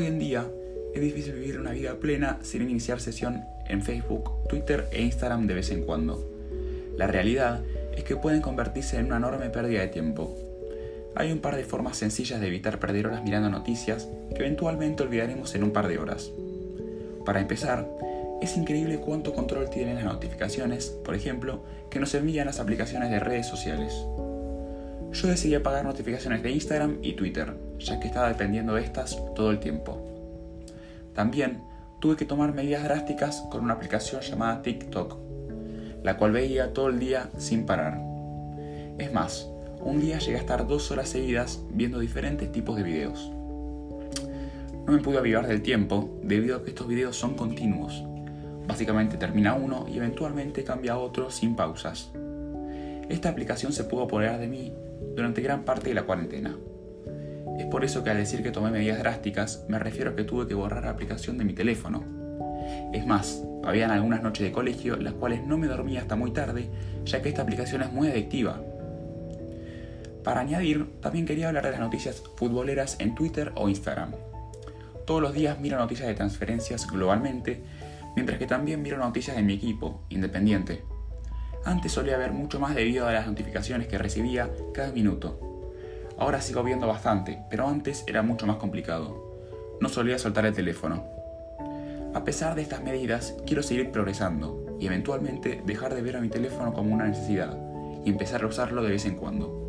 es 0.00 1.00
difícil 1.00 1.34
vivir 1.34 1.60
una 1.60 1.70
vida 1.70 1.94
plena 2.00 2.38
sin 2.42 2.62
iniciar 2.62 3.00
sesión 3.00 3.44
en 3.68 3.80
Facebook, 3.80 4.48
Twitter 4.48 4.88
e 4.90 5.02
Instagram 5.02 5.46
de 5.46 5.54
vez 5.54 5.70
en 5.70 5.84
cuando. 5.84 6.28
La 6.96 7.06
realidad 7.06 7.62
es 7.96 8.02
que 8.02 8.16
pueden 8.16 8.40
convertirse 8.40 8.98
en 8.98 9.06
una 9.06 9.18
enorme 9.18 9.50
pérdida 9.50 9.82
de 9.82 9.88
tiempo. 9.88 10.36
Hay 11.14 11.30
un 11.30 11.38
par 11.38 11.54
de 11.54 11.62
formas 11.62 11.96
sencillas 11.96 12.40
de 12.40 12.48
evitar 12.48 12.80
perder 12.80 13.06
horas 13.06 13.22
mirando 13.22 13.50
noticias 13.50 14.08
que 14.34 14.42
eventualmente 14.42 15.04
olvidaremos 15.04 15.54
en 15.54 15.62
un 15.62 15.70
par 15.70 15.86
de 15.86 15.98
horas. 15.98 16.32
Para 17.24 17.40
empezar, 17.40 17.88
es 18.42 18.56
increíble 18.56 18.98
cuánto 18.98 19.32
control 19.32 19.70
tienen 19.70 19.94
las 19.94 20.04
notificaciones, 20.04 20.88
por 21.04 21.14
ejemplo, 21.14 21.62
que 21.88 22.00
nos 22.00 22.14
envían 22.14 22.46
las 22.46 22.58
aplicaciones 22.58 23.10
de 23.10 23.20
redes 23.20 23.46
sociales. 23.46 23.94
Yo 25.12 25.28
decidí 25.28 25.54
apagar 25.54 25.84
notificaciones 25.84 26.42
de 26.42 26.50
Instagram 26.50 26.98
y 27.00 27.12
Twitter, 27.12 27.54
ya 27.78 28.00
que 28.00 28.08
estaba 28.08 28.28
dependiendo 28.28 28.74
de 28.74 28.82
estas 28.82 29.18
todo 29.34 29.50
el 29.50 29.60
tiempo. 29.60 29.98
También 31.14 31.62
tuve 32.00 32.16
que 32.16 32.24
tomar 32.24 32.52
medidas 32.52 32.84
drásticas 32.84 33.44
con 33.50 33.62
una 33.64 33.74
aplicación 33.74 34.20
llamada 34.20 34.62
TikTok, 34.62 35.16
la 36.02 36.16
cual 36.16 36.32
veía 36.32 36.72
todo 36.72 36.88
el 36.88 36.98
día 36.98 37.30
sin 37.38 37.64
parar. 37.66 38.00
Es 38.98 39.12
más, 39.12 39.48
un 39.80 40.00
día 40.00 40.18
llegué 40.18 40.36
a 40.36 40.40
estar 40.40 40.66
dos 40.66 40.90
horas 40.90 41.08
seguidas 41.08 41.62
viendo 41.70 41.98
diferentes 41.98 42.50
tipos 42.52 42.76
de 42.76 42.82
videos. 42.82 43.30
No 44.86 44.92
me 44.92 44.98
pude 44.98 45.18
avivar 45.18 45.46
del 45.46 45.62
tiempo 45.62 46.18
debido 46.22 46.56
a 46.56 46.62
que 46.62 46.70
estos 46.70 46.88
videos 46.88 47.16
son 47.16 47.34
continuos. 47.34 48.04
Básicamente 48.66 49.16
termina 49.16 49.54
uno 49.54 49.86
y 49.88 49.96
eventualmente 49.96 50.64
cambia 50.64 50.92
a 50.92 50.98
otro 50.98 51.30
sin 51.30 51.56
pausas. 51.56 52.10
Esta 53.08 53.28
aplicación 53.28 53.72
se 53.72 53.84
pudo 53.84 54.02
apoderar 54.02 54.38
de 54.38 54.48
mí 54.48 54.72
durante 55.14 55.42
gran 55.42 55.64
parte 55.64 55.88
de 55.88 55.94
la 55.94 56.04
cuarentena. 56.04 56.56
Es 57.58 57.66
por 57.66 57.84
eso 57.84 58.02
que 58.02 58.10
al 58.10 58.16
decir 58.16 58.42
que 58.42 58.50
tomé 58.50 58.70
medidas 58.70 58.98
drásticas 58.98 59.64
me 59.68 59.78
refiero 59.78 60.10
a 60.10 60.16
que 60.16 60.24
tuve 60.24 60.46
que 60.46 60.54
borrar 60.54 60.84
la 60.84 60.90
aplicación 60.90 61.38
de 61.38 61.44
mi 61.44 61.52
teléfono. 61.52 62.02
Es 62.92 63.06
más, 63.06 63.44
habían 63.62 63.90
algunas 63.90 64.22
noches 64.22 64.44
de 64.44 64.52
colegio 64.52 64.96
las 64.96 65.14
cuales 65.14 65.44
no 65.44 65.56
me 65.56 65.66
dormía 65.66 66.00
hasta 66.00 66.16
muy 66.16 66.32
tarde, 66.32 66.68
ya 67.04 67.22
que 67.22 67.28
esta 67.28 67.42
aplicación 67.42 67.82
es 67.82 67.92
muy 67.92 68.08
adictiva. 68.08 68.60
Para 70.22 70.40
añadir, 70.40 71.00
también 71.00 71.26
quería 71.26 71.48
hablar 71.48 71.64
de 71.64 71.72
las 71.72 71.80
noticias 71.80 72.22
futboleras 72.36 72.96
en 72.98 73.14
Twitter 73.14 73.52
o 73.54 73.68
Instagram. 73.68 74.12
Todos 75.06 75.20
los 75.20 75.34
días 75.34 75.60
miro 75.60 75.76
noticias 75.76 76.08
de 76.08 76.14
transferencias 76.14 76.86
globalmente, 76.86 77.62
mientras 78.16 78.38
que 78.38 78.46
también 78.46 78.80
miro 78.82 78.96
noticias 78.96 79.36
de 79.36 79.42
mi 79.42 79.54
equipo, 79.54 80.02
Independiente. 80.08 80.82
Antes 81.64 81.92
solía 81.92 82.16
ver 82.16 82.32
mucho 82.32 82.58
más 82.58 82.74
debido 82.74 83.06
a 83.06 83.12
las 83.12 83.26
notificaciones 83.26 83.86
que 83.86 83.98
recibía 83.98 84.50
cada 84.72 84.92
minuto. 84.92 85.53
Ahora 86.18 86.40
sigo 86.40 86.62
viendo 86.62 86.86
bastante, 86.86 87.42
pero 87.50 87.66
antes 87.66 88.04
era 88.06 88.22
mucho 88.22 88.46
más 88.46 88.56
complicado. 88.56 89.34
No 89.80 89.88
solía 89.88 90.18
soltar 90.18 90.46
el 90.46 90.54
teléfono. 90.54 91.04
A 92.14 92.22
pesar 92.22 92.54
de 92.54 92.62
estas 92.62 92.82
medidas, 92.82 93.34
quiero 93.46 93.62
seguir 93.62 93.90
progresando 93.90 94.76
y 94.78 94.86
eventualmente 94.86 95.62
dejar 95.66 95.94
de 95.94 96.02
ver 96.02 96.16
a 96.16 96.20
mi 96.20 96.28
teléfono 96.28 96.72
como 96.72 96.94
una 96.94 97.06
necesidad 97.06 97.58
y 98.04 98.10
empezar 98.10 98.44
a 98.44 98.46
usarlo 98.46 98.82
de 98.82 98.90
vez 98.90 99.04
en 99.06 99.16
cuando. 99.16 99.63